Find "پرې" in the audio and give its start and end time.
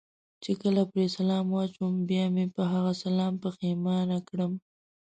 0.91-1.05